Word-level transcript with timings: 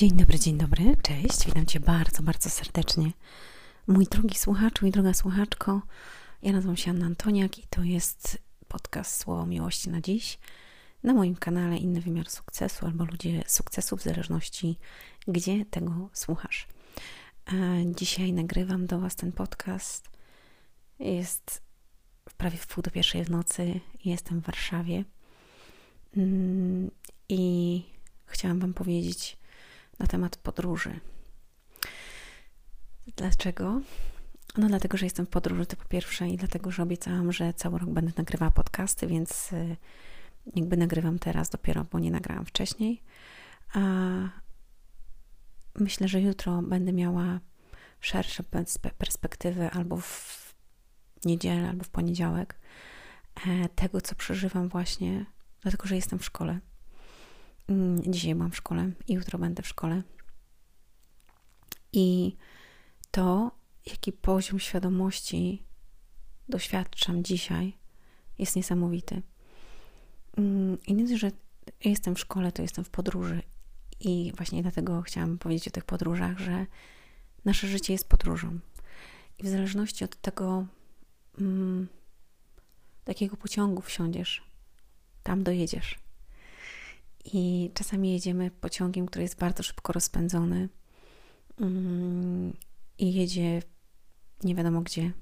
Dzień 0.00 0.12
dobry, 0.12 0.38
dzień 0.38 0.58
dobry, 0.58 0.96
cześć, 1.02 1.46
witam 1.46 1.66
Cię 1.66 1.80
bardzo, 1.80 2.22
bardzo 2.22 2.50
serdecznie. 2.50 3.10
Mój 3.86 4.06
drogi 4.06 4.38
słuchaczu 4.38 4.86
i 4.86 4.90
droga 4.90 5.14
słuchaczko, 5.14 5.82
ja 6.42 6.52
nazywam 6.52 6.76
się 6.76 6.90
Anna 6.90 7.06
Antoniak 7.06 7.58
i 7.58 7.62
to 7.70 7.82
jest 7.82 8.38
podcast 8.68 9.20
Słowo 9.20 9.46
Miłości 9.46 9.90
na 9.90 10.00
dziś. 10.00 10.38
Na 11.02 11.14
moim 11.14 11.36
kanale 11.36 11.76
Inny 11.76 12.00
Wymiar 12.00 12.30
Sukcesu 12.30 12.86
albo 12.86 13.04
Ludzie 13.04 13.42
Sukcesu 13.46 13.96
w 13.96 14.02
zależności 14.02 14.78
gdzie 15.28 15.64
tego 15.64 16.08
słuchasz. 16.12 16.66
Dzisiaj 17.96 18.32
nagrywam 18.32 18.86
do 18.86 19.00
Was 19.00 19.16
ten 19.16 19.32
podcast. 19.32 20.10
Jest 20.98 21.62
prawie 22.36 22.56
w 22.56 22.66
pół 22.66 22.82
do 22.82 22.90
pierwszej 22.90 23.24
w 23.24 23.30
nocy 23.30 23.80
jestem 24.04 24.40
w 24.40 24.44
Warszawie 24.44 25.04
mm, 26.16 26.90
i 27.28 27.82
chciałam 28.26 28.58
Wam 28.58 28.74
powiedzieć 28.74 29.39
na 30.00 30.06
temat 30.06 30.36
podróży. 30.36 31.00
Dlaczego? 33.16 33.80
No 34.56 34.68
dlatego, 34.68 34.96
że 34.98 35.06
jestem 35.06 35.26
w 35.26 35.28
podróży 35.28 35.66
to 35.66 35.76
po 35.76 35.84
pierwsze 35.84 36.28
i 36.28 36.36
dlatego, 36.36 36.70
że 36.70 36.82
obiecałam, 36.82 37.32
że 37.32 37.54
cały 37.54 37.78
rok 37.78 37.90
będę 37.90 38.12
nagrywała 38.16 38.50
podcasty, 38.50 39.06
więc 39.06 39.52
y, 39.52 39.76
jakby 40.56 40.76
nagrywam 40.76 41.18
teraz 41.18 41.50
dopiero, 41.50 41.84
bo 41.84 41.98
nie 41.98 42.10
nagrałam 42.10 42.46
wcześniej. 42.46 43.02
A 43.74 43.80
myślę, 45.74 46.08
że 46.08 46.20
jutro 46.20 46.62
będę 46.62 46.92
miała 46.92 47.40
szersze 48.00 48.42
perspektywy 48.98 49.70
albo 49.70 49.96
w 49.96 50.54
niedzielę, 51.24 51.68
albo 51.68 51.84
w 51.84 51.88
poniedziałek 51.88 52.60
e, 53.46 53.68
tego, 53.68 54.00
co 54.00 54.14
przeżywam 54.14 54.68
właśnie, 54.68 55.26
dlatego, 55.62 55.86
że 55.86 55.96
jestem 55.96 56.18
w 56.18 56.24
szkole. 56.24 56.60
Mm, 57.70 58.12
dzisiaj 58.12 58.34
byłam 58.34 58.50
w 58.50 58.56
szkole 58.56 58.90
i 59.08 59.12
jutro 59.12 59.38
będę 59.38 59.62
w 59.62 59.68
szkole. 59.68 60.02
I 61.92 62.36
to, 63.10 63.50
jaki 63.86 64.12
poziom 64.12 64.58
świadomości 64.58 65.62
doświadczam 66.48 67.24
dzisiaj, 67.24 67.78
jest 68.38 68.56
niesamowity. 68.56 69.22
Mm, 70.36 70.78
I 70.86 70.94
nie 70.94 71.18
że 71.18 71.30
jestem 71.84 72.14
w 72.14 72.20
szkole, 72.20 72.52
to 72.52 72.62
jestem 72.62 72.84
w 72.84 72.90
podróży. 72.90 73.42
I 74.00 74.32
właśnie 74.36 74.62
dlatego 74.62 75.02
chciałam 75.02 75.38
powiedzieć 75.38 75.68
o 75.68 75.70
tych 75.70 75.84
podróżach, 75.84 76.38
że 76.38 76.66
nasze 77.44 77.68
życie 77.68 77.92
jest 77.92 78.08
podróżą. 78.08 78.58
I 79.38 79.42
w 79.42 79.48
zależności 79.48 80.04
od 80.04 80.20
tego, 80.20 80.66
mm, 81.40 81.88
do 83.04 83.10
jakiego 83.10 83.36
pociągu 83.36 83.82
wsiądziesz, 83.82 84.42
tam 85.22 85.42
dojedziesz. 85.42 86.09
I 87.24 87.70
czasami 87.74 88.12
jedziemy 88.12 88.50
pociągiem, 88.50 89.06
który 89.06 89.22
jest 89.22 89.38
bardzo 89.38 89.62
szybko 89.62 89.92
rozpędzony 89.92 90.68
mm, 91.60 92.56
i 92.98 93.14
jedzie 93.14 93.62
nie 94.44 94.54
wiadomo 94.54 94.80
gdzie. 94.80 95.12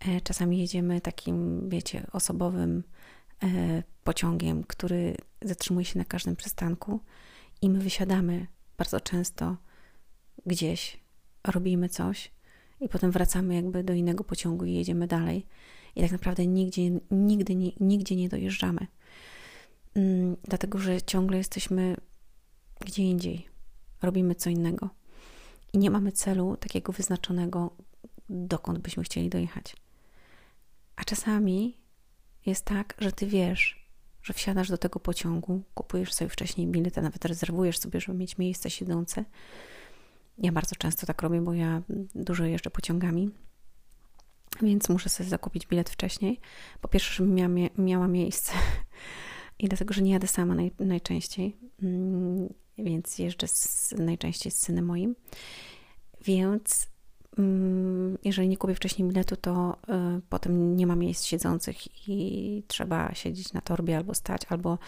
E, 0.00 0.20
czasami 0.20 0.58
jedziemy 0.58 1.00
takim, 1.00 1.68
wiecie, 1.70 2.06
osobowym 2.12 2.82
e, 3.42 3.82
pociągiem, 4.04 4.64
który 4.64 5.16
zatrzymuje 5.42 5.84
się 5.84 5.98
na 5.98 6.04
każdym 6.04 6.36
przystanku 6.36 7.00
i 7.62 7.70
my 7.70 7.78
wysiadamy 7.78 8.46
bardzo 8.78 9.00
często 9.00 9.56
gdzieś, 10.46 11.00
robimy 11.46 11.88
coś 11.88 12.32
i 12.80 12.88
potem 12.88 13.10
wracamy 13.10 13.54
jakby 13.54 13.84
do 13.84 13.92
innego 13.92 14.24
pociągu 14.24 14.64
i 14.64 14.74
jedziemy 14.74 15.06
dalej. 15.06 15.46
I 15.96 16.00
tak 16.00 16.10
naprawdę 16.10 16.46
nigdzie, 16.46 16.82
nigdy, 17.10 17.54
nigdzie 17.80 18.16
nie 18.16 18.28
dojeżdżamy. 18.28 18.86
Mm, 19.98 20.36
dlatego 20.44 20.78
że 20.78 21.02
ciągle 21.02 21.38
jesteśmy 21.38 21.96
gdzie 22.80 23.02
indziej, 23.02 23.48
robimy 24.02 24.34
co 24.34 24.50
innego 24.50 24.90
i 25.72 25.78
nie 25.78 25.90
mamy 25.90 26.12
celu 26.12 26.56
takiego 26.56 26.92
wyznaczonego, 26.92 27.76
dokąd 28.28 28.78
byśmy 28.78 29.02
chcieli 29.02 29.28
dojechać. 29.28 29.76
A 30.96 31.04
czasami 31.04 31.76
jest 32.46 32.64
tak, 32.64 32.94
że 32.98 33.12
ty 33.12 33.26
wiesz, 33.26 33.88
że 34.22 34.32
wsiadasz 34.32 34.68
do 34.68 34.78
tego 34.78 35.00
pociągu, 35.00 35.62
kupujesz 35.74 36.14
sobie 36.14 36.28
wcześniej 36.28 36.66
bilet, 36.66 36.98
a 36.98 37.02
nawet 37.02 37.24
rezerwujesz 37.24 37.78
sobie, 37.78 38.00
żeby 38.00 38.18
mieć 38.18 38.38
miejsce 38.38 38.70
siedzące. 38.70 39.24
Ja 40.38 40.52
bardzo 40.52 40.76
często 40.76 41.06
tak 41.06 41.22
robię, 41.22 41.40
bo 41.40 41.54
ja 41.54 41.82
dużo 42.14 42.44
jeżdżę 42.44 42.70
pociągami, 42.70 43.30
więc 44.62 44.88
muszę 44.88 45.08
sobie 45.08 45.28
zakupić 45.28 45.66
bilet 45.66 45.90
wcześniej. 45.90 46.40
Po 46.80 46.88
pierwsze, 46.88 47.14
żebym 47.14 47.34
miała, 47.34 47.70
miała 47.78 48.08
miejsce 48.08 48.52
i 49.58 49.68
dlatego, 49.68 49.94
że 49.94 50.02
nie 50.02 50.12
jadę 50.12 50.26
sama 50.26 50.54
naj, 50.54 50.70
najczęściej, 50.78 51.56
mm, 51.82 52.54
więc 52.78 53.18
jeżdżę 53.18 53.48
z, 53.48 53.94
najczęściej 53.98 54.52
z 54.52 54.58
synem 54.58 54.84
moim. 54.84 55.14
Więc 56.24 56.86
mm, 57.38 58.18
jeżeli 58.24 58.48
nie 58.48 58.56
kupię 58.56 58.74
wcześniej 58.74 59.08
biletu, 59.08 59.36
to 59.36 59.76
y, 60.18 60.20
potem 60.28 60.76
nie 60.76 60.86
ma 60.86 60.96
miejsc 60.96 61.24
siedzących 61.24 62.08
i 62.08 62.62
trzeba 62.66 63.14
siedzieć 63.14 63.52
na 63.52 63.60
torbie 63.60 63.96
albo 63.96 64.14
stać, 64.14 64.42
albo 64.48 64.78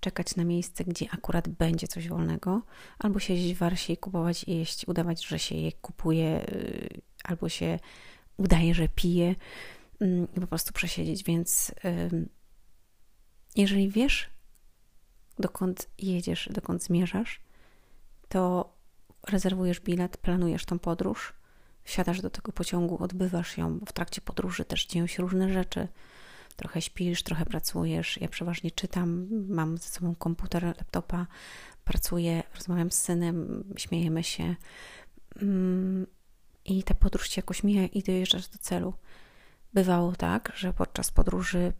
czekać 0.00 0.36
na 0.36 0.44
miejsce, 0.44 0.84
gdzie 0.84 1.06
akurat 1.10 1.48
będzie 1.48 1.88
coś 1.88 2.08
wolnego, 2.08 2.62
albo 2.98 3.18
siedzieć 3.18 3.54
w 3.54 3.58
warsie 3.58 3.92
i 3.92 3.96
kupować 3.96 4.44
i 4.44 4.56
jeść, 4.56 4.88
udawać, 4.88 5.26
że 5.26 5.38
się 5.38 5.54
je 5.54 5.72
kupuje, 5.72 6.46
y, 6.48 7.00
albo 7.24 7.48
się 7.48 7.78
udaje, 8.36 8.74
że 8.74 8.88
pije 8.88 9.34
y, 10.02 10.26
i 10.36 10.40
po 10.40 10.46
prostu 10.46 10.72
przesiedzieć. 10.72 11.24
Więc 11.24 11.74
jeżeli 13.58 13.88
wiesz, 13.88 14.30
dokąd 15.38 15.88
jedziesz, 15.98 16.48
dokąd 16.52 16.84
zmierzasz, 16.84 17.40
to 18.28 18.72
rezerwujesz 19.28 19.80
bilet, 19.80 20.16
planujesz 20.16 20.64
tą 20.64 20.78
podróż, 20.78 21.34
wsiadasz 21.84 22.20
do 22.20 22.30
tego 22.30 22.52
pociągu, 22.52 23.02
odbywasz 23.02 23.58
ją. 23.58 23.78
W 23.86 23.92
trakcie 23.92 24.20
podróży 24.20 24.64
też 24.64 24.86
dzieją 24.86 25.06
się 25.06 25.22
różne 25.22 25.52
rzeczy. 25.52 25.88
Trochę 26.56 26.82
śpisz, 26.82 27.22
trochę 27.22 27.46
pracujesz. 27.46 28.20
Ja 28.20 28.28
przeważnie 28.28 28.70
czytam, 28.70 29.28
mam 29.48 29.78
ze 29.78 29.88
sobą 29.88 30.14
komputer, 30.14 30.64
laptopa, 30.64 31.26
pracuję, 31.84 32.42
rozmawiam 32.54 32.90
z 32.90 32.98
synem, 32.98 33.64
śmiejemy 33.76 34.24
się. 34.24 34.56
Mm, 35.42 36.06
I 36.64 36.82
ta 36.82 36.94
podróż 36.94 37.28
ci 37.28 37.38
jakoś 37.38 37.62
mija 37.62 37.86
i 37.86 38.02
dojeżdżasz 38.02 38.48
do 38.48 38.58
celu. 38.58 38.94
Bywało 39.74 40.12
tak, 40.12 40.52
że 40.56 40.72
podczas 40.72 41.10
podróży 41.10 41.72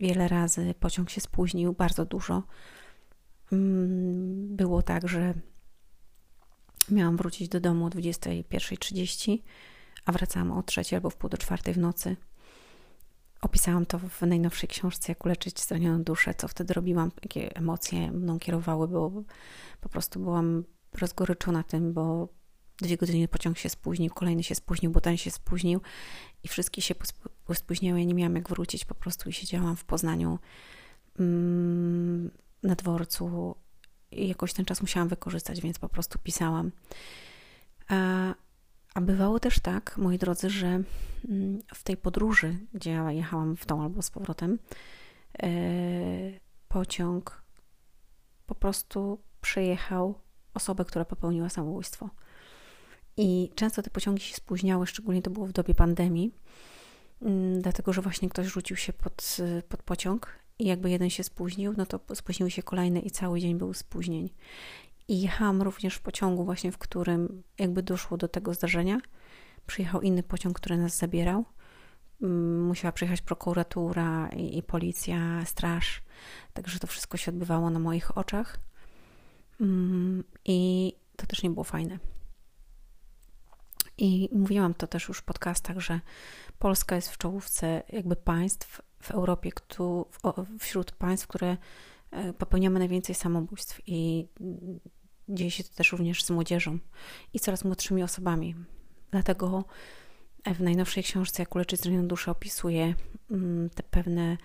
wiele 0.00 0.28
razy 0.28 0.74
pociąg 0.80 1.10
się 1.10 1.20
spóźnił, 1.20 1.72
bardzo 1.72 2.04
dużo. 2.04 2.42
Mm, 3.52 4.56
było 4.56 4.82
tak, 4.82 5.08
że 5.08 5.34
miałam 6.90 7.16
wrócić 7.16 7.48
do 7.48 7.60
domu 7.60 7.86
o 7.86 7.88
21.30, 7.88 9.38
a 10.04 10.12
wracałam 10.12 10.52
o 10.52 10.62
3 10.62 10.82
albo 10.94 11.10
w 11.10 11.16
pół 11.16 11.30
do 11.30 11.38
czwartej 11.38 11.74
w 11.74 11.78
nocy. 11.78 12.16
Opisałam 13.40 13.86
to 13.86 13.98
w 13.98 14.22
najnowszej 14.22 14.68
książce, 14.68 15.12
jak 15.12 15.24
uleczyć 15.24 15.60
zranioną 15.60 16.02
duszę, 16.02 16.34
co 16.34 16.48
wtedy 16.48 16.74
robiłam, 16.74 17.10
jakie 17.22 17.56
emocje 17.56 18.12
mną 18.12 18.38
kierowały, 18.38 18.88
bo 18.88 19.12
po 19.80 19.88
prostu 19.88 20.20
byłam 20.20 20.64
rozgoryczona 21.00 21.62
tym, 21.62 21.92
bo 21.92 22.28
dwie 22.82 22.96
godziny 22.96 23.28
pociąg 23.28 23.58
się 23.58 23.68
spóźnił, 23.68 24.10
kolejny 24.14 24.42
się 24.42 24.54
spóźnił, 24.54 24.90
bo 24.90 25.00
ten 25.00 25.16
się 25.16 25.30
spóźnił 25.30 25.80
i 26.42 26.48
wszystkie 26.48 26.82
się 26.82 26.94
spóźniały. 27.54 27.98
Ja 27.98 28.04
nie 28.04 28.14
miałam 28.14 28.36
jak 28.36 28.48
wrócić 28.48 28.84
po 28.84 28.94
prostu 28.94 29.28
i 29.28 29.32
siedziałam 29.32 29.76
w 29.76 29.84
Poznaniu 29.84 30.38
mm, 31.18 32.30
na 32.62 32.74
dworcu 32.74 33.54
i 34.10 34.28
jakoś 34.28 34.52
ten 34.52 34.64
czas 34.64 34.80
musiałam 34.80 35.08
wykorzystać, 35.08 35.60
więc 35.60 35.78
po 35.78 35.88
prostu 35.88 36.18
pisałam. 36.18 36.72
A, 37.88 38.34
a 38.94 39.00
bywało 39.00 39.40
też 39.40 39.60
tak, 39.60 39.98
moi 39.98 40.18
drodzy, 40.18 40.50
że 40.50 40.66
mm, 41.28 41.58
w 41.74 41.82
tej 41.82 41.96
podróży, 41.96 42.56
gdzie 42.74 42.90
ja 42.90 43.12
jechałam 43.12 43.56
w 43.56 43.66
tą 43.66 43.82
albo 43.82 44.02
z 44.02 44.10
powrotem, 44.10 44.58
e, 45.42 45.48
pociąg 46.68 47.42
po 48.46 48.54
prostu 48.54 49.22
przejechał 49.40 50.20
osobę, 50.54 50.84
która 50.84 51.04
popełniła 51.04 51.48
samobójstwo. 51.48 52.10
I 53.18 53.50
często 53.54 53.82
te 53.82 53.90
pociągi 53.90 54.22
się 54.22 54.34
spóźniały, 54.34 54.86
szczególnie 54.86 55.22
to 55.22 55.30
było 55.30 55.46
w 55.46 55.52
dobie 55.52 55.74
pandemii, 55.74 56.34
mm, 57.22 57.62
dlatego 57.62 57.92
że 57.92 58.02
właśnie 58.02 58.28
ktoś 58.28 58.46
rzucił 58.46 58.76
się 58.76 58.92
pod, 58.92 59.36
pod 59.68 59.82
pociąg 59.82 60.38
i 60.58 60.64
jakby 60.64 60.90
jeden 60.90 61.10
się 61.10 61.24
spóźnił, 61.24 61.74
no 61.76 61.86
to 61.86 62.00
spóźniły 62.14 62.50
się 62.50 62.62
kolejne 62.62 63.00
i 63.00 63.10
cały 63.10 63.40
dzień 63.40 63.58
był 63.58 63.74
spóźnień. 63.74 64.30
I 65.08 65.20
jechałam 65.20 65.62
również 65.62 65.94
w 65.94 66.00
pociągu 66.00 66.44
właśnie, 66.44 66.72
w 66.72 66.78
którym 66.78 67.42
jakby 67.58 67.82
doszło 67.82 68.16
do 68.16 68.28
tego 68.28 68.54
zdarzenia. 68.54 69.00
Przyjechał 69.66 70.00
inny 70.00 70.22
pociąg, 70.22 70.56
który 70.56 70.76
nas 70.76 70.96
zabierał. 70.96 71.44
Mm, 72.22 72.66
musiała 72.66 72.92
przyjechać 72.92 73.20
prokuratura 73.20 74.28
i, 74.28 74.58
i 74.58 74.62
policja, 74.62 75.44
straż. 75.46 76.02
Także 76.52 76.78
to 76.78 76.86
wszystko 76.86 77.16
się 77.16 77.30
odbywało 77.30 77.70
na 77.70 77.78
moich 77.78 78.18
oczach. 78.18 78.58
Mm, 79.60 80.24
I 80.44 80.92
to 81.16 81.26
też 81.26 81.42
nie 81.42 81.50
było 81.50 81.64
fajne. 81.64 81.98
I 83.98 84.28
mówiłam 84.32 84.74
to 84.74 84.86
też 84.86 85.08
już 85.08 85.18
w 85.18 85.22
podcastach, 85.22 85.78
że 85.78 86.00
Polska 86.58 86.96
jest 86.96 87.08
w 87.10 87.18
czołówce 87.18 87.82
jakby 87.88 88.16
państw 88.16 88.82
w 89.02 89.10
Europie, 89.10 89.50
wśród 90.58 90.92
państw, 90.92 91.26
które 91.26 91.56
e, 92.10 92.32
popełniamy 92.32 92.78
najwięcej 92.78 93.14
samobójstw. 93.14 93.80
I 93.86 94.28
dzieje 95.28 95.50
się 95.50 95.64
to 95.64 95.74
też 95.74 95.92
również 95.92 96.24
z 96.24 96.30
młodzieżą 96.30 96.78
i 97.34 97.40
coraz 97.40 97.64
młodszymi 97.64 98.02
osobami. 98.02 98.54
Dlatego 99.10 99.64
w 100.54 100.60
najnowszej 100.60 101.02
książce 101.02 101.42
Jak 101.42 101.54
uleczyć 101.54 101.80
zranioną 101.80 102.08
duszę 102.08 102.30
opisuje 102.30 102.94
mm, 103.30 103.70
te 103.70 103.82
pewne 103.82 104.36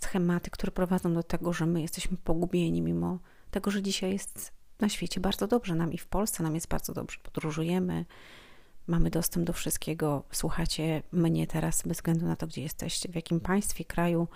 schematy, 0.00 0.50
które 0.50 0.72
prowadzą 0.72 1.14
do 1.14 1.22
tego, 1.22 1.52
że 1.52 1.66
my 1.66 1.82
jesteśmy 1.82 2.16
pogubieni, 2.16 2.82
mimo 2.82 3.18
tego, 3.50 3.70
że 3.70 3.82
dzisiaj 3.82 4.12
jest 4.12 4.52
na 4.80 4.88
świecie 4.88 5.20
bardzo 5.20 5.46
dobrze. 5.46 5.74
Nam 5.74 5.92
i 5.92 5.98
w 5.98 6.06
Polsce 6.06 6.42
nam 6.42 6.54
jest 6.54 6.68
bardzo 6.68 6.94
dobrze. 6.94 7.18
Podróżujemy, 7.22 8.04
mamy 8.90 9.10
dostęp 9.10 9.46
do 9.46 9.52
wszystkiego. 9.52 10.22
Słuchacie 10.32 11.02
mnie 11.12 11.46
teraz 11.46 11.82
bez 11.82 11.96
względu 11.96 12.26
na 12.26 12.36
to, 12.36 12.46
gdzie 12.46 12.62
jesteście, 12.62 13.08
w 13.08 13.14
jakim 13.14 13.40
państwie, 13.40 13.84
kraju, 13.84 14.28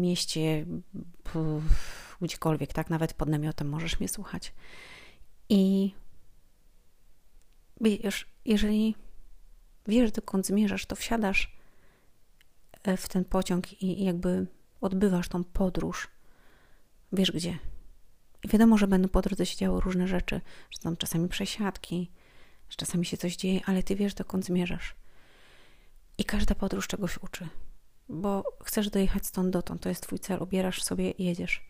mieście, 0.00 0.66
gdziekolwiek, 2.20 2.72
tak? 2.72 2.90
Nawet 2.90 3.12
pod 3.12 3.28
namiotem 3.28 3.68
możesz 3.68 4.00
mnie 4.00 4.08
słuchać. 4.08 4.52
I 5.48 5.94
wiesz, 7.80 8.26
jeżeli 8.44 8.94
wiesz, 9.86 10.12
dokąd 10.12 10.46
zmierzasz, 10.46 10.86
to 10.86 10.96
wsiadasz 10.96 11.56
e, 12.82 12.96
w 12.96 13.08
ten 13.08 13.24
pociąg 13.24 13.82
i 13.82 14.04
jakby 14.04 14.46
odbywasz 14.80 15.28
tą 15.28 15.44
podróż. 15.44 16.08
Wiesz 17.12 17.32
gdzie. 17.32 17.58
I 18.44 18.48
wiadomo, 18.48 18.78
że 18.78 18.86
będą 18.86 19.08
po 19.08 19.22
drodze 19.22 19.46
się 19.46 19.56
działy 19.56 19.80
różne 19.80 20.08
rzeczy, 20.08 20.40
że 20.70 20.82
są 20.82 20.96
czasami 20.96 21.28
przesiadki, 21.28 22.10
że 22.70 22.76
czasami 22.76 23.06
się 23.06 23.16
coś 23.16 23.36
dzieje, 23.36 23.60
ale 23.66 23.82
ty 23.82 23.96
wiesz, 23.96 24.14
dokąd 24.14 24.44
zmierzasz. 24.44 24.94
I 26.18 26.24
każda 26.24 26.54
podróż 26.54 26.88
czegoś 26.88 27.18
uczy, 27.22 27.48
bo 28.08 28.44
chcesz 28.64 28.90
dojechać 28.90 29.26
stąd 29.26 29.50
dotąd, 29.50 29.82
to 29.82 29.88
jest 29.88 30.02
twój 30.02 30.18
cel, 30.18 30.42
obierasz 30.42 30.82
sobie 30.82 31.10
i 31.10 31.24
jedziesz. 31.24 31.62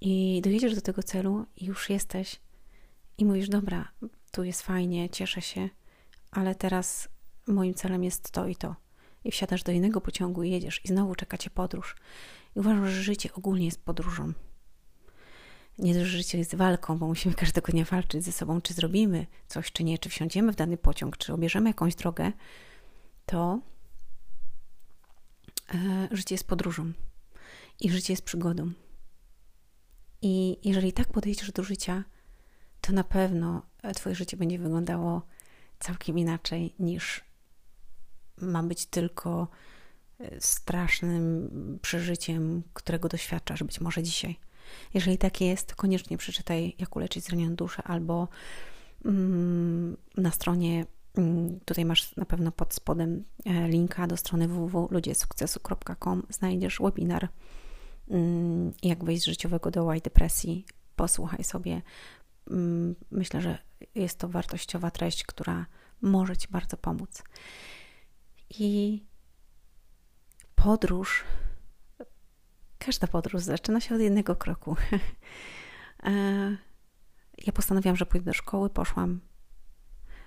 I 0.00 0.40
dojedziesz 0.44 0.74
do 0.74 0.80
tego 0.80 1.02
celu 1.02 1.46
i 1.56 1.64
już 1.64 1.90
jesteś 1.90 2.40
i 3.18 3.24
mówisz, 3.24 3.48
dobra, 3.48 3.88
tu 4.30 4.44
jest 4.44 4.62
fajnie, 4.62 5.10
cieszę 5.10 5.42
się, 5.42 5.68
ale 6.30 6.54
teraz 6.54 7.08
moim 7.46 7.74
celem 7.74 8.04
jest 8.04 8.30
to 8.30 8.46
i 8.46 8.56
to. 8.56 8.76
I 9.24 9.30
wsiadasz 9.30 9.62
do 9.62 9.72
innego 9.72 10.00
pociągu 10.00 10.42
i 10.42 10.50
jedziesz 10.50 10.84
i 10.84 10.88
znowu 10.88 11.14
czeka 11.14 11.38
cię 11.38 11.50
podróż. 11.50 11.96
I 12.56 12.58
uważam, 12.58 12.86
że 12.86 13.02
życie 13.02 13.32
ogólnie 13.32 13.64
jest 13.64 13.84
podróżą. 13.84 14.32
Nie, 15.78 15.94
że 15.94 16.06
życie 16.06 16.38
jest 16.38 16.54
walką, 16.54 16.98
bo 16.98 17.06
musimy 17.06 17.34
każdego 17.34 17.72
dnia 17.72 17.84
walczyć 17.84 18.24
ze 18.24 18.32
sobą, 18.32 18.60
czy 18.60 18.74
zrobimy 18.74 19.26
coś, 19.48 19.72
czy 19.72 19.84
nie, 19.84 19.98
czy 19.98 20.08
wsiądziemy 20.08 20.52
w 20.52 20.56
dany 20.56 20.76
pociąg, 20.76 21.16
czy 21.16 21.32
obierzemy 21.32 21.70
jakąś 21.70 21.94
drogę, 21.94 22.32
to 23.26 23.60
e, 25.74 26.08
życie 26.10 26.34
jest 26.34 26.46
podróżą 26.46 26.92
i 27.80 27.90
życie 27.90 28.12
jest 28.12 28.24
przygodą. 28.24 28.72
I 30.22 30.58
jeżeli 30.68 30.92
tak 30.92 31.08
podejdziesz 31.08 31.52
do 31.52 31.62
życia, 31.62 32.04
to 32.80 32.92
na 32.92 33.04
pewno 33.04 33.62
e, 33.82 33.94
Twoje 33.94 34.14
życie 34.14 34.36
będzie 34.36 34.58
wyglądało 34.58 35.22
całkiem 35.78 36.18
inaczej 36.18 36.74
niż 36.78 37.24
ma 38.40 38.62
być 38.62 38.86
tylko 38.86 39.48
e, 40.20 40.40
strasznym 40.40 41.48
przeżyciem, 41.82 42.62
którego 42.72 43.08
doświadczasz 43.08 43.62
być 43.62 43.80
może 43.80 44.02
dzisiaj. 44.02 44.47
Jeżeli 44.94 45.18
tak 45.18 45.40
jest, 45.40 45.74
koniecznie 45.74 46.18
przeczytaj 46.18 46.76
Jak 46.78 46.96
uleczyć 46.96 47.24
zranioną 47.24 47.56
duszę 47.56 47.82
albo 47.82 48.28
mm, 49.04 49.96
na 50.16 50.30
stronie 50.30 50.86
mm, 51.14 51.60
Tutaj 51.60 51.84
masz 51.84 52.16
na 52.16 52.24
pewno 52.24 52.52
pod 52.52 52.74
spodem 52.74 53.24
e, 53.44 53.68
linka 53.68 54.06
do 54.06 54.16
strony 54.16 54.48
www.ludziesukcesu.com. 54.48 56.22
Znajdziesz 56.30 56.78
webinar 56.80 57.28
mm, 58.10 58.72
Jak 58.82 59.04
wejść 59.04 59.22
z 59.22 59.26
życiowego 59.26 59.70
doła 59.70 59.96
i 59.96 60.00
depresji. 60.00 60.66
Posłuchaj 60.96 61.44
sobie. 61.44 61.82
Myślę, 63.10 63.40
że 63.40 63.58
jest 63.94 64.18
to 64.18 64.28
wartościowa 64.28 64.90
treść, 64.90 65.24
która 65.24 65.66
może 66.00 66.36
Ci 66.36 66.48
bardzo 66.50 66.76
pomóc. 66.76 67.22
I 68.50 69.02
podróż, 70.54 71.24
każda 72.78 73.06
podróż 73.06 73.42
zaczyna 73.42 73.80
się 73.80 73.94
od 73.94 74.00
jednego 74.00 74.36
kroku. 74.36 74.76
E, 76.02 76.10
ja 77.46 77.52
postanowiłam, 77.52 77.96
że 77.96 78.06
pójdę 78.06 78.24
do 78.24 78.32
szkoły, 78.32 78.70
poszłam. 78.70 79.20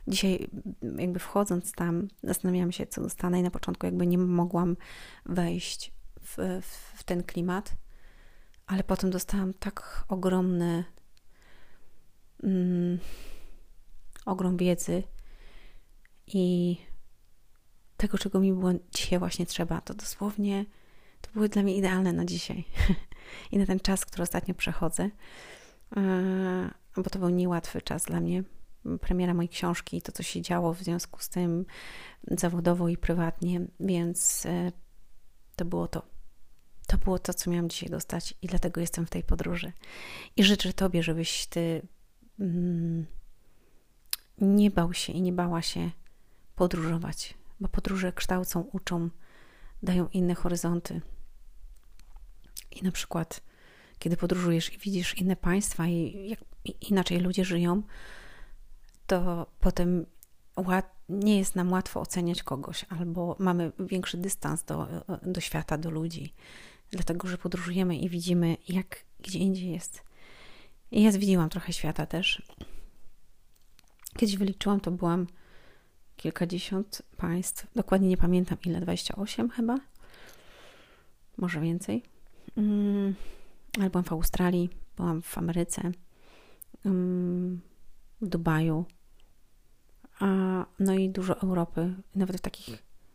Dzisiaj, 0.08 0.50
jakby 0.98 1.20
wchodząc 1.20 1.72
tam, 1.72 2.08
zastanawiałam 2.24 2.72
się, 2.72 2.88
co 2.88 3.02
dostanę, 3.02 3.40
i 3.40 3.44
na 3.44 3.52
początku, 3.52 3.86
jakby 3.86 4.08
nie 4.08 4.18
mogłam 4.18 4.78
wejść 5.26 5.94
w, 6.22 6.38
w, 6.62 7.00
w 7.00 7.04
ten 7.04 7.24
klimat, 7.24 7.76
ale 8.68 8.84
potem 8.84 9.10
dostałam 9.10 9.54
tak 9.54 10.06
ogromny 10.08 10.84
mm, 12.44 13.00
ogrom 14.26 14.58
wiedzy 14.58 15.04
i 16.28 16.78
tego, 17.98 18.18
czego 18.18 18.40
mi 18.40 18.54
było 18.54 18.72
dzisiaj 18.92 19.20
właśnie 19.20 19.46
trzeba. 19.46 19.82
To 19.82 19.94
dosłownie 19.94 20.66
to 21.22 21.30
były 21.34 21.50
dla 21.50 21.64
mnie 21.64 21.76
idealne 21.76 22.14
na 22.14 22.26
dzisiaj 22.26 22.66
i 23.52 23.58
na 23.58 23.66
ten 23.66 23.80
czas, 23.80 24.06
który 24.06 24.24
ostatnio 24.24 24.54
przechodzę, 24.54 25.10
e, 25.98 26.72
bo 26.98 27.10
to 27.10 27.20
był 27.20 27.30
niełatwy 27.30 27.82
czas 27.82 28.04
dla 28.04 28.22
mnie. 28.22 28.44
Premiera 29.02 29.34
mojej 29.34 29.50
książki 29.50 29.98
i 29.98 30.02
to, 30.02 30.12
co 30.12 30.24
się 30.24 30.42
działo 30.42 30.74
w 30.74 30.84
związku 30.84 31.20
z 31.20 31.30
tym 31.30 31.66
zawodowo 32.28 32.90
i 32.90 32.98
prywatnie, 32.98 33.62
więc 33.80 34.46
e, 34.46 34.72
to 35.56 35.66
było 35.66 35.88
to. 35.88 36.04
To 36.88 36.98
było 36.98 37.20
to, 37.20 37.34
co 37.34 37.52
miałam 37.52 37.70
dzisiaj 37.70 37.90
dostać, 37.90 38.34
i 38.42 38.48
dlatego 38.48 38.82
jestem 38.82 39.06
w 39.06 39.10
tej 39.10 39.24
podróży. 39.24 39.72
I 40.36 40.44
życzę 40.44 40.74
Tobie, 40.74 41.04
żebyś 41.04 41.46
Ty 41.46 41.82
mm, 42.40 43.06
nie 44.38 44.72
bał 44.72 44.94
się 44.94 45.14
i 45.14 45.22
nie 45.22 45.34
bała 45.34 45.62
się 45.62 45.92
podróżować, 46.56 47.34
bo 47.60 47.68
podróże 47.68 48.14
kształcą, 48.14 48.62
uczą, 48.62 49.10
dają 49.84 50.08
inne 50.14 50.36
horyzonty. 50.36 51.02
I 52.72 52.84
na 52.84 52.92
przykład, 52.92 53.42
kiedy 54.00 54.18
podróżujesz 54.18 54.74
i 54.74 54.78
widzisz 54.78 55.18
inne 55.18 55.36
państwa 55.36 55.88
i 55.88 56.30
jak 56.30 56.40
inaczej 56.90 57.20
ludzie 57.20 57.46
żyją, 57.46 57.84
to 59.08 59.48
potem 59.60 60.06
nie 61.10 61.38
jest 61.38 61.56
nam 61.56 61.72
łatwo 61.72 62.02
oceniać 62.02 62.44
kogoś, 62.44 62.86
albo 62.90 63.36
mamy 63.40 63.72
większy 63.80 64.18
dystans 64.18 64.64
do, 64.64 64.88
do 65.24 65.42
świata, 65.42 65.78
do 65.78 65.90
ludzi, 65.90 66.34
dlatego 66.92 67.28
że 67.28 67.38
podróżujemy 67.38 67.98
i 67.98 68.10
widzimy, 68.10 68.58
jak 68.70 69.06
gdzie 69.20 69.40
indziej 69.40 69.72
jest. 69.72 70.04
I 70.92 71.04
ja 71.04 71.12
zwiedziłam 71.12 71.50
trochę 71.50 71.74
świata 71.74 72.06
też. 72.06 72.42
Kiedyś 74.18 74.38
wyliczyłam, 74.38 74.80
to 74.80 74.92
byłam 74.92 75.28
kilkadziesiąt 76.22 77.02
państw. 77.18 77.68
Dokładnie 77.76 78.10
nie 78.10 78.18
pamiętam 78.18 78.58
ile, 78.66 78.82
28 78.82 79.50
chyba. 79.50 79.78
Może 81.38 81.62
więcej. 81.62 82.04
Mm, 82.58 83.16
ale 83.80 83.90
byłam 83.90 84.04
w 84.04 84.12
Australii, 84.12 84.70
byłam 84.98 85.22
w 85.22 85.38
Ameryce, 85.38 85.92
mm, 86.86 87.62
w 88.22 88.28
Dubaju, 88.28 88.86
a, 90.20 90.26
no 90.80 90.94
i 90.94 91.10
dużo 91.10 91.42
Europy, 91.42 91.94
nawet 92.16 92.38
w 92.38 92.42
takich, 92.42 92.70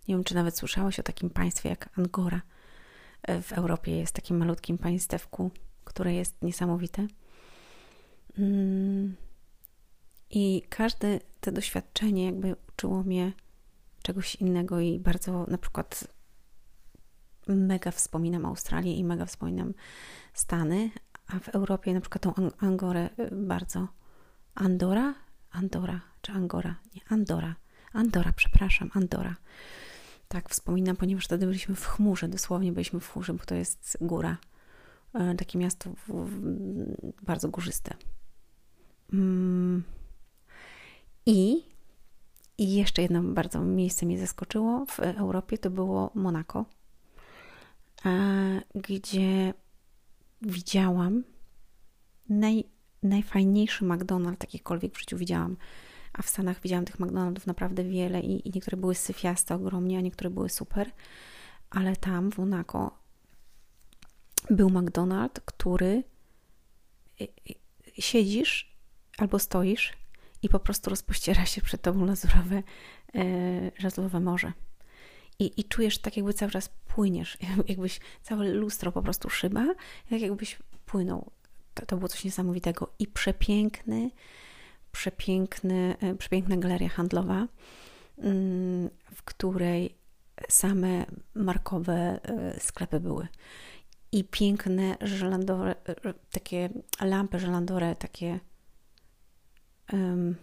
nie 0.09 0.15
wiem 0.15 0.25
czy 0.25 0.35
nawet 0.35 0.59
słyszałaś 0.59 1.01
o 1.01 1.03
takim 1.03 1.31
państwie 1.31 1.69
jak 1.69 1.99
Angora. 1.99 2.43
W 3.43 3.53
Europie 3.53 3.97
jest 3.97 4.15
takim 4.15 4.37
malutkim 4.37 4.79
państewku, 4.79 5.51
które 5.85 6.15
jest 6.15 6.43
niesamowite. 6.43 7.07
Mm, 8.39 9.17
I 10.31 10.63
każde 10.69 11.21
to 11.41 11.53
doświadczenie 11.53 12.25
jakby 12.25 12.57
uczyło 12.69 13.03
mnie 13.03 13.33
czegoś 14.03 14.35
innego 14.35 14.81
i 14.81 14.99
bardzo 14.99 15.47
na 15.49 15.59
przykład 15.59 16.09
mega 17.47 17.91
wspominam 17.91 18.47
Australię 18.47 18.95
i 18.95 19.05
mega 19.05 19.27
wspominam 19.27 19.75
Stany, 20.33 20.91
a 21.27 21.39
w 21.39 21.49
Europie 21.49 21.95
na 21.95 22.01
przykład 22.01 22.23
tą 22.23 22.33
Angorę 22.59 23.11
y, 23.19 23.31
bardzo. 23.33 23.89
Andora? 24.55 25.15
Andora 25.51 26.01
czy 26.23 26.33
Angora? 26.33 26.75
Nie, 26.95 27.01
Andora. 27.09 27.57
Andora, 27.93 28.33
przepraszam, 28.33 28.91
Andora. 28.95 29.37
Tak, 30.29 30.49
wspominam, 30.51 30.97
ponieważ 30.97 31.25
wtedy 31.25 31.47
byliśmy 31.47 31.75
w 31.75 31.87
chmurze, 31.87 32.29
dosłownie 32.29 32.73
byliśmy 32.73 33.01
w 33.01 33.13
chmurze, 33.13 33.35
bo 33.35 33.45
to 33.45 33.55
jest 33.55 33.99
góra. 34.01 34.37
E, 35.15 35.35
takie 35.35 35.59
miasto 35.59 35.91
bardzo 37.23 37.49
górzyste. 37.49 37.95
Mm. 39.13 39.83
I, 41.27 41.65
I 42.59 42.75
jeszcze 42.75 43.03
jedno 43.03 43.23
bardzo 43.23 43.61
miejsce 43.61 44.07
mnie 44.07 44.19
zaskoczyło 44.19 44.87
w 44.87 45.01
Europie, 45.01 45.59
to 45.59 45.71
było 45.71 46.11
Monako, 46.15 46.65
gdzie 48.75 49.55
widziałam 50.43 51.25
naj, 52.29 52.65
najfajniejszy 53.03 53.85
McDonald's, 53.85 54.41
jakikolwiek 54.41 54.95
w 54.95 55.01
życiu 55.01 55.17
widziałam. 55.17 55.57
A 56.13 56.23
w 56.23 56.29
Stanach 56.29 56.61
widziałam 56.61 56.85
tych 56.85 57.01
McDonaldów 57.01 57.47
naprawdę 57.47 57.85
wiele 57.85 58.21
i, 58.21 58.49
i 58.49 58.53
niektóre 58.55 58.77
były 58.77 58.95
syfiaste 58.95 59.55
ogromnie, 59.55 59.99
a 59.99 60.01
niektóre 60.01 60.31
były 60.31 60.49
super. 60.49 60.91
Ale 61.71 61.97
tam 61.97 62.33
w 62.33 62.39
Monako 62.39 62.99
był 64.51 64.69
McDonald's, 64.69 65.41
który 65.45 66.05
siedzisz 67.99 68.77
albo 69.19 69.39
stoisz 69.39 69.93
i 70.47 70.49
po 70.49 70.61
prostu 70.61 70.91
rozpościera 70.91 71.47
się 71.47 71.61
przed 71.61 71.83
tobą 71.83 72.07
lazurowe, 72.07 72.63
lazurowe 73.83 74.21
morze. 74.21 74.53
I, 75.39 75.61
I 75.61 75.65
czujesz 75.65 75.99
tak, 75.99 76.17
jakby 76.17 76.33
cały 76.33 76.51
czas 76.51 76.69
płyniesz, 76.69 77.39
jakbyś 77.69 78.01
całe 78.23 78.49
lustro 78.49 78.93
po 78.93 79.03
prostu 79.03 79.31
szyba, 79.31 79.67
tak 80.11 80.21
jakbyś 80.21 80.59
płynął. 80.87 81.31
To, 81.75 81.87
to 81.87 81.97
było 81.97 82.09
coś 82.09 82.25
niesamowitego 82.25 82.93
i 82.99 83.07
przepiękny, 83.07 84.11
przepiękny, 84.93 85.97
przepiękna 86.19 86.57
galeria 86.57 86.89
handlowa, 86.89 87.49
mm, 88.19 88.91
w 89.15 89.23
której 89.23 89.95
same 90.49 91.07
markowe 91.35 92.21
sklepy 92.59 93.01
były 93.01 93.29
i 94.13 94.25
piękne 94.25 94.97
żelandore, 95.01 95.75
takie 96.31 96.69
lampy 97.01 97.39
żelandore, 97.39 97.97
takie 97.97 98.41
um, 99.93 100.37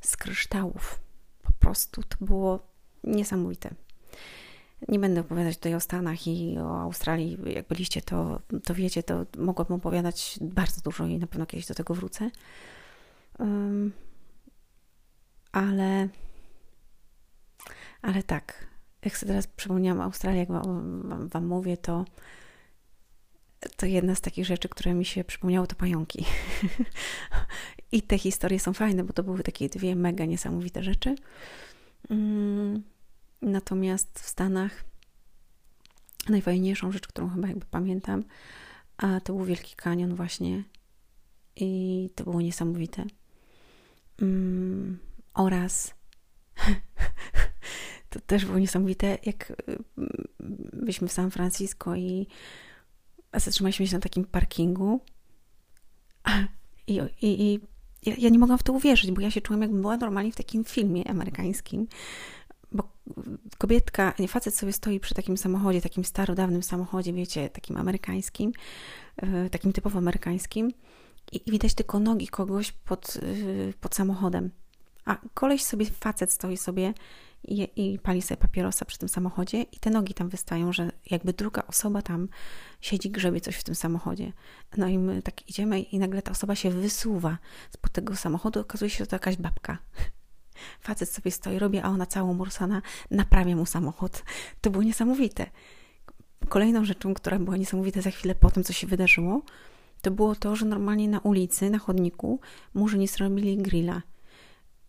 z 0.00 0.16
kryształów. 0.16 1.00
Po 1.42 1.52
prostu 1.52 2.02
to 2.02 2.16
było 2.20 2.66
niesamowite. 3.04 3.74
Nie 4.88 4.98
będę 4.98 5.20
opowiadać 5.20 5.56
tutaj 5.56 5.74
o 5.74 5.80
Stanach 5.80 6.26
i 6.26 6.58
o 6.58 6.80
Australii. 6.80 7.38
Jak 7.46 7.68
byliście, 7.68 8.02
to, 8.02 8.40
to 8.64 8.74
wiecie, 8.74 9.02
to 9.02 9.26
mogłabym 9.38 9.76
opowiadać 9.76 10.38
bardzo 10.42 10.80
dużo 10.80 11.06
i 11.06 11.18
na 11.18 11.26
pewno 11.26 11.46
kiedyś 11.46 11.66
do 11.66 11.74
tego 11.74 11.94
wrócę. 11.94 12.30
Um, 13.38 13.92
ale, 15.52 16.08
ale 18.02 18.22
tak, 18.22 18.66
jak 19.04 19.18
sobie 19.18 19.30
teraz 19.30 19.46
przypomniałam 19.46 20.00
Australię, 20.00 20.38
jak 20.38 20.48
wam, 20.48 21.28
wam 21.28 21.46
mówię, 21.46 21.76
to 21.76 22.04
to 23.76 23.86
jedna 23.86 24.14
z 24.14 24.20
takich 24.20 24.46
rzeczy, 24.46 24.68
które 24.68 24.94
mi 24.94 25.04
się 25.04 25.24
przypomniało, 25.24 25.66
to 25.66 25.76
pająki. 25.76 26.24
I 27.92 28.02
te 28.02 28.18
historie 28.18 28.60
są 28.60 28.72
fajne, 28.72 29.04
bo 29.04 29.12
to 29.12 29.22
były 29.22 29.42
takie 29.42 29.68
dwie 29.68 29.96
mega 29.96 30.24
niesamowite 30.24 30.82
rzeczy. 30.82 31.14
Mm, 32.10 32.82
natomiast 33.42 34.20
w 34.20 34.28
Stanach 34.28 34.84
najfajniejszą 36.28 36.92
rzecz, 36.92 37.06
którą 37.06 37.28
chyba 37.28 37.48
jakby 37.48 37.66
pamiętam, 37.70 38.24
a 38.96 39.20
to 39.20 39.32
był 39.32 39.44
Wielki 39.44 39.76
Kanion 39.76 40.14
właśnie 40.14 40.64
i 41.56 42.10
to 42.14 42.24
było 42.24 42.40
niesamowite. 42.40 43.04
Mm, 44.22 44.98
oraz 45.34 45.94
to 48.10 48.20
też 48.20 48.44
było 48.46 48.58
niesamowite, 48.58 49.18
jak 49.22 49.52
mm, 49.68 50.28
byliśmy 50.72 51.08
w 51.08 51.12
San 51.12 51.30
Francisco 51.30 51.96
i 51.96 52.26
zatrzymaliśmy 53.36 53.86
się 53.86 53.94
na 53.94 54.00
takim 54.00 54.24
parkingu 54.24 55.00
i, 56.86 57.00
i, 57.22 57.42
i 57.42 57.60
ja, 58.06 58.14
ja, 58.18 58.28
nie 58.28 58.38
mogłam 58.38 58.58
w 58.58 58.62
to 58.62 58.72
uwierzyć, 58.72 59.10
bo 59.12 59.20
ja 59.20 59.30
się 59.30 59.40
czułam, 59.40 59.62
jakbym 59.62 59.80
była 59.80 59.96
normalnie 59.96 60.32
w 60.32 60.36
takim 60.36 60.64
filmie 60.64 61.10
amerykańskim, 61.10 61.86
bo 62.72 62.92
kobietka, 63.58 64.14
nie, 64.18 64.28
facet 64.28 64.54
sobie 64.54 64.72
stoi 64.72 65.00
przy 65.00 65.14
takim 65.14 65.36
samochodzie, 65.36 65.80
takim 65.80 66.04
starodawnym 66.04 66.62
samochodzie, 66.62 67.12
wiecie, 67.12 67.48
takim 67.48 67.76
amerykańskim, 67.76 68.52
takim 69.50 69.72
typowo 69.72 69.98
amerykańskim 69.98 70.72
i, 71.32 71.40
i 71.46 71.50
widać 71.50 71.74
tylko 71.74 71.98
nogi 71.98 72.28
kogoś 72.28 72.72
pod, 72.72 73.20
pod 73.80 73.94
samochodem. 73.94 74.50
A 75.10 75.18
koleś 75.34 75.64
sobie, 75.64 75.86
facet 75.86 76.32
stoi 76.32 76.56
sobie 76.56 76.94
i, 77.44 77.68
i 77.76 77.98
pali 77.98 78.22
sobie 78.22 78.38
papierosa 78.38 78.84
przy 78.84 78.98
tym 78.98 79.08
samochodzie 79.08 79.62
i 79.62 79.78
te 79.78 79.90
nogi 79.90 80.14
tam 80.14 80.28
wystają, 80.28 80.72
że 80.72 80.92
jakby 81.10 81.32
druga 81.32 81.62
osoba 81.66 82.02
tam 82.02 82.28
siedzi, 82.80 83.10
grzebie 83.10 83.40
coś 83.40 83.56
w 83.56 83.64
tym 83.64 83.74
samochodzie. 83.74 84.32
No 84.76 84.88
i 84.88 84.98
my 84.98 85.22
tak 85.22 85.48
idziemy 85.48 85.80
i 85.80 85.98
nagle 85.98 86.22
ta 86.22 86.30
osoba 86.30 86.54
się 86.54 86.70
wysuwa 86.70 87.38
spod 87.70 87.92
tego 87.92 88.16
samochodu, 88.16 88.60
okazuje 88.60 88.90
się, 88.90 88.98
że 88.98 89.06
to 89.06 89.16
jakaś 89.16 89.36
babka. 89.36 89.78
Facet 90.86 91.08
sobie 91.08 91.30
stoi, 91.30 91.58
robi, 91.58 91.78
a 91.78 91.88
ona 91.88 92.06
całą 92.06 92.34
morsana 92.34 92.82
naprawia 93.10 93.56
mu 93.56 93.66
samochód. 93.66 94.22
To 94.60 94.70
było 94.70 94.82
niesamowite. 94.82 95.46
Kolejną 96.48 96.84
rzeczą, 96.84 97.14
która 97.14 97.38
była 97.38 97.56
niesamowita 97.56 98.00
za 98.00 98.10
chwilę 98.10 98.34
po 98.34 98.50
tym, 98.50 98.64
co 98.64 98.72
się 98.72 98.86
wydarzyło, 98.86 99.42
to 100.02 100.10
było 100.10 100.34
to, 100.34 100.56
że 100.56 100.66
normalnie 100.66 101.08
na 101.08 101.18
ulicy, 101.18 101.70
na 101.70 101.78
chodniku 101.78 102.40
murzyni 102.74 103.08
zrobili 103.08 103.58
grilla. 103.58 104.02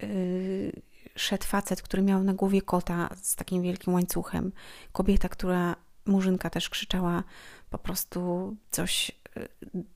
Yy, 0.01 0.81
szedł 1.15 1.45
facet, 1.45 1.81
który 1.81 2.03
miał 2.03 2.23
na 2.23 2.33
głowie 2.33 2.61
kota 2.61 3.09
z 3.21 3.35
takim 3.35 3.61
wielkim 3.61 3.93
łańcuchem. 3.93 4.51
Kobieta, 4.91 5.29
która, 5.29 5.75
murzynka 6.05 6.49
też 6.49 6.69
krzyczała 6.69 7.23
po 7.69 7.77
prostu 7.77 8.55
coś 8.71 9.11
y, 9.37 9.47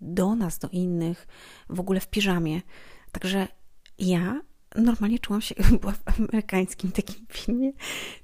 do 0.01 0.35
nas, 0.35 0.59
do 0.59 0.69
innych, 0.69 1.27
w 1.69 1.79
ogóle 1.79 1.99
w 1.99 2.07
piżamie. 2.07 2.61
Także 3.11 3.47
ja 3.99 4.41
normalnie 4.75 5.19
czułam 5.19 5.41
się, 5.41 5.55
była 5.81 5.93
w 5.93 6.19
amerykańskim 6.19 6.91
takim 6.91 7.25
filmie. 7.29 7.71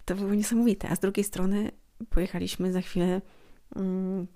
To 0.06 0.16
było 0.16 0.34
niesamowite. 0.34 0.90
A 0.90 0.96
z 0.96 1.00
drugiej 1.00 1.24
strony 1.24 1.72
pojechaliśmy 2.10 2.72
za 2.72 2.82
chwilę 2.82 3.22
mm, 3.76 4.28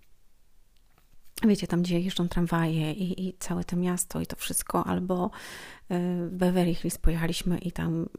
wiecie, 1.44 1.68
tam 1.68 1.82
gdzie 1.82 2.00
jeżdżą 2.00 2.28
tramwaje 2.28 2.92
i, 2.92 3.28
i 3.28 3.38
całe 3.40 3.64
to 3.64 3.76
miasto 3.76 4.22
i 4.22 4.26
to 4.26 4.36
wszystko, 4.36 4.88
albo 4.88 5.26
y, 5.26 5.30
w 6.28 6.30
Beverly 6.32 6.76
Hills 6.76 6.98
pojechaliśmy 6.98 7.58
i 7.58 7.72
tam 7.72 8.10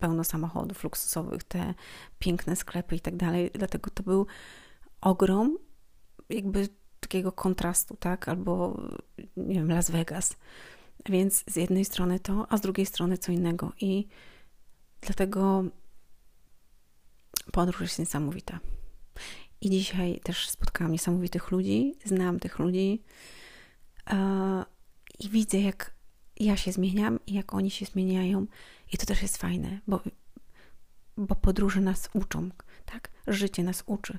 pełno 0.00 0.24
samochodów 0.24 0.84
luksusowych, 0.84 1.44
te 1.44 1.74
piękne 2.18 2.56
sklepy 2.56 2.96
i 2.96 3.00
tak 3.00 3.16
dalej. 3.16 3.50
Dlatego 3.54 3.90
to 3.90 4.02
był 4.02 4.26
ogrom 5.00 5.58
jakby 6.28 6.68
takiego 7.00 7.32
kontrastu, 7.32 7.96
tak? 7.96 8.28
Albo 8.28 8.80
nie 9.36 9.54
wiem, 9.54 9.70
Las 9.70 9.90
Vegas. 9.90 10.36
Więc 11.08 11.44
z 11.46 11.56
jednej 11.56 11.84
strony 11.84 12.20
to, 12.20 12.46
a 12.48 12.56
z 12.56 12.60
drugiej 12.60 12.86
strony 12.86 13.18
co 13.18 13.32
innego. 13.32 13.72
I 13.80 14.06
dlatego 15.00 15.64
podróż 17.52 17.80
jest 17.80 17.98
niesamowita. 17.98 18.60
I 19.64 19.70
dzisiaj 19.70 20.20
też 20.22 20.48
spotkałam 20.48 20.92
niesamowitych 20.92 21.50
ludzi, 21.50 21.94
znam 22.04 22.40
tych 22.40 22.58
ludzi 22.58 23.02
i 25.18 25.28
widzę, 25.28 25.58
jak 25.58 25.94
ja 26.40 26.56
się 26.56 26.72
zmieniam 26.72 27.18
i 27.26 27.34
jak 27.34 27.54
oni 27.54 27.70
się 27.70 27.86
zmieniają. 27.86 28.46
I 28.92 28.98
to 28.98 29.06
też 29.06 29.22
jest 29.22 29.36
fajne, 29.36 29.80
bo, 29.86 30.00
bo 31.16 31.34
podróże 31.34 31.80
nas 31.80 32.08
uczą, 32.14 32.50
tak? 32.84 33.10
Życie 33.26 33.62
nas 33.62 33.82
uczy, 33.86 34.18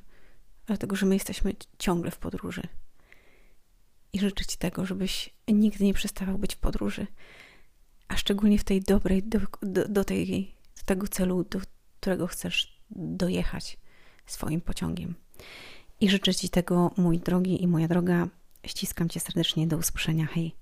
dlatego 0.65 0.95
że 0.95 1.05
my 1.05 1.15
jesteśmy 1.15 1.53
ciągle 1.79 2.11
w 2.11 2.17
podróży. 2.17 2.61
I 4.13 4.19
życzę 4.19 4.45
Ci 4.45 4.57
tego, 4.57 4.85
żebyś 4.85 5.33
nigdy 5.47 5.85
nie 5.85 5.93
przestawał 5.93 6.37
być 6.37 6.55
w 6.55 6.59
podróży, 6.59 7.07
a 8.07 8.17
szczególnie 8.17 8.59
w 8.59 8.63
tej 8.63 8.81
dobrej, 8.81 9.23
do, 9.23 9.39
do, 9.61 9.87
do, 9.87 10.03
tej, 10.03 10.55
do 10.77 10.83
tego 10.85 11.07
celu, 11.07 11.43
do 11.43 11.59
którego 11.99 12.27
chcesz 12.27 12.81
dojechać 12.89 13.77
swoim 14.25 14.61
pociągiem. 14.61 15.24
I 16.01 16.09
życzę 16.09 16.35
Ci 16.35 16.49
tego, 16.49 16.91
mój 16.97 17.19
drogi 17.19 17.63
i 17.63 17.67
moja 17.67 17.87
droga. 17.87 18.27
Ściskam 18.65 19.09
Cię 19.09 19.19
serdecznie. 19.19 19.67
Do 19.67 19.77
usłyszenia. 19.77 20.25
Hej. 20.25 20.55